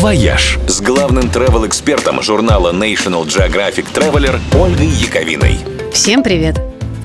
«Вояж» 0.00 0.58
с 0.66 0.80
главным 0.80 1.24
travel-экспертом 1.24 2.22
журнала 2.22 2.72
National 2.72 3.26
Geographic 3.26 3.84
Traveler 3.92 4.40
Ольгой 4.58 4.86
Яковиной. 4.86 5.58
Всем 5.92 6.22
привет! 6.22 6.58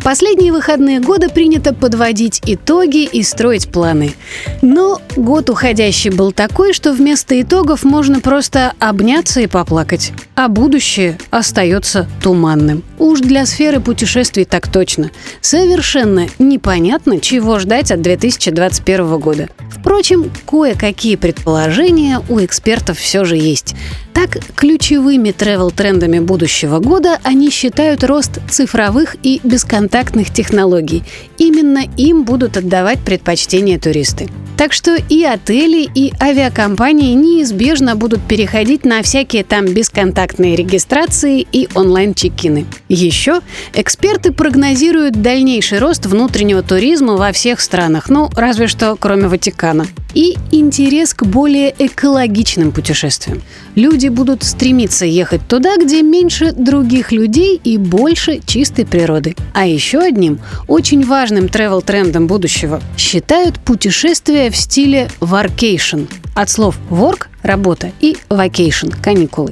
последние 0.06 0.52
выходные 0.52 1.00
года 1.00 1.30
принято 1.30 1.74
подводить 1.74 2.40
итоги 2.46 3.06
и 3.06 3.24
строить 3.24 3.70
планы. 3.70 4.14
Но 4.62 5.02
год 5.16 5.50
уходящий 5.50 6.12
был 6.12 6.32
такой, 6.32 6.74
что 6.74 6.94
вместо 6.94 7.42
итогов 7.42 7.84
можно 7.84 8.20
просто 8.20 8.74
обняться 8.78 9.42
и 9.42 9.48
поплакать. 9.48 10.14
А 10.36 10.48
будущее 10.48 11.18
остается 11.32 12.08
туманным. 12.22 12.84
Уж 13.00 13.22
для 13.22 13.48
сферы 13.48 13.80
путешествий 13.80 14.46
так 14.46 14.72
точно. 14.72 15.10
Совершенно 15.42 16.28
непонятно, 16.38 17.20
чего 17.20 17.58
ждать 17.58 17.92
от 17.92 18.04
2021 18.04 19.18
года. 19.18 19.50
Впрочем, 19.86 20.32
кое-какие 20.48 21.16
предположения 21.16 22.20
у 22.28 22.44
экспертов 22.44 22.98
все 22.98 23.24
же 23.24 23.38
есть. 23.38 23.76
Так, 24.16 24.38
ключевыми 24.56 25.32
тревел-трендами 25.32 26.20
будущего 26.20 26.80
года 26.80 27.20
они 27.24 27.50
считают 27.50 28.02
рост 28.02 28.40
цифровых 28.50 29.18
и 29.22 29.42
бесконтактных 29.44 30.32
технологий. 30.32 31.04
Именно 31.38 31.82
им 31.98 32.24
будут 32.24 32.56
отдавать 32.56 33.00
предпочтение 33.02 33.78
туристы. 33.78 34.30
Так 34.58 34.72
что 34.72 34.96
и 34.96 35.24
отели, 35.24 35.90
и 35.94 36.14
авиакомпании 36.22 37.14
неизбежно 37.14 37.98
будут 37.98 38.22
переходить 38.22 38.86
на 38.86 39.04
всякие 39.04 39.44
там 39.44 39.66
бесконтактные 39.66 40.56
регистрации 40.56 41.46
и 41.52 41.68
онлайн-чекины. 41.76 42.66
Еще 42.88 43.42
эксперты 43.74 44.32
прогнозируют 44.32 45.22
дальнейший 45.22 45.80
рост 45.80 46.06
внутреннего 46.06 46.64
туризма 46.64 47.18
во 47.18 47.34
всех 47.34 47.60
странах, 47.60 48.08
ну, 48.08 48.30
разве 48.34 48.68
что 48.68 48.96
кроме 48.96 49.28
Ватикана. 49.28 49.88
И 50.14 50.38
интерес 50.52 51.14
к 51.14 51.26
более 51.26 51.76
экологичным 51.78 52.72
путешествиям. 52.72 53.42
Люди 53.76 54.05
будут 54.10 54.44
стремиться 54.44 55.06
ехать 55.06 55.48
туда, 55.48 55.78
где 55.78 56.02
меньше 56.02 56.52
других 56.52 57.12
людей 57.12 57.60
и 57.64 57.78
больше 57.78 58.42
чистой 58.46 58.86
природы. 58.86 59.36
А 59.54 59.66
еще 59.66 60.00
одним 60.00 60.40
очень 60.68 61.06
важным 61.06 61.50
тревел-трендом 61.50 62.28
будущего 62.28 62.82
считают 62.98 63.60
путешествия 63.60 64.50
в 64.50 64.56
стиле 64.56 65.10
workation. 65.20 66.08
От 66.36 66.50
слов 66.50 66.78
work– 66.90 67.28
работа 67.44 67.92
и 68.02 68.18
vacation– 68.30 68.94
каникулы. 69.04 69.52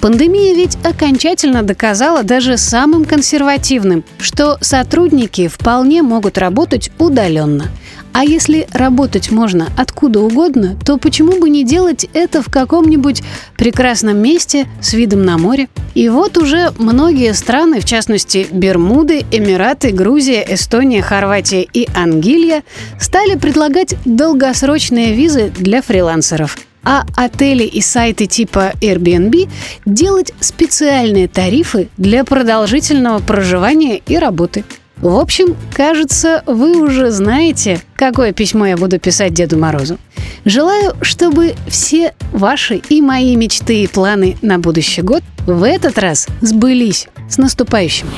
Пандемия 0.00 0.54
ведь 0.54 0.78
окончательно 0.82 1.62
доказала 1.62 2.22
даже 2.22 2.56
самым 2.56 3.04
консервативным, 3.04 4.02
что 4.18 4.56
сотрудники 4.62 5.46
вполне 5.46 6.02
могут 6.02 6.38
работать 6.38 6.90
удаленно. 6.98 7.68
А 8.12 8.24
если 8.24 8.66
работать 8.72 9.30
можно 9.30 9.68
откуда 9.76 10.20
угодно, 10.20 10.76
то 10.84 10.96
почему 10.96 11.40
бы 11.40 11.48
не 11.48 11.64
делать 11.64 12.06
это 12.12 12.42
в 12.42 12.50
каком-нибудь 12.50 13.22
прекрасном 13.56 14.18
месте 14.18 14.66
с 14.80 14.92
видом 14.92 15.24
на 15.24 15.38
море? 15.38 15.68
И 15.94 16.08
вот 16.08 16.36
уже 16.36 16.72
многие 16.78 17.32
страны, 17.34 17.80
в 17.80 17.84
частности 17.84 18.46
Бермуды, 18.50 19.24
Эмираты, 19.30 19.90
Грузия, 19.90 20.44
Эстония, 20.48 21.02
Хорватия 21.02 21.62
и 21.62 21.88
Ангилья, 21.94 22.62
стали 23.00 23.36
предлагать 23.36 23.94
долгосрочные 24.04 25.14
визы 25.14 25.52
для 25.56 25.82
фрилансеров– 25.82 26.58
а 26.82 27.04
отели 27.16 27.64
и 27.64 27.80
сайты 27.80 28.26
типа 28.26 28.72
Airbnb 28.80 29.48
делать 29.84 30.32
специальные 30.40 31.28
тарифы 31.28 31.88
для 31.96 32.24
продолжительного 32.24 33.18
проживания 33.18 33.98
и 33.98 34.16
работы. 34.16 34.64
В 35.00 35.16
общем, 35.16 35.56
кажется, 35.72 36.42
вы 36.46 36.78
уже 36.82 37.10
знаете, 37.10 37.80
какое 37.94 38.32
письмо 38.32 38.66
я 38.66 38.76
буду 38.76 38.98
писать 38.98 39.32
Деду 39.32 39.58
Морозу. 39.58 39.98
Желаю, 40.44 40.94
чтобы 41.00 41.54
все 41.68 42.14
ваши 42.32 42.76
и 42.76 43.00
мои 43.00 43.34
мечты 43.36 43.82
и 43.82 43.86
планы 43.86 44.36
на 44.42 44.58
будущий 44.58 45.02
год 45.02 45.22
в 45.46 45.62
этот 45.62 45.98
раз 45.98 46.28
сбылись. 46.40 47.08
С 47.28 47.38
наступающим! 47.38 48.08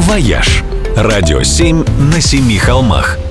«Вояж»– 0.00 0.62
радио 0.96 1.42
7 1.42 1.84
на 2.12 2.20
семи 2.20 2.58
холмах– 2.58 3.18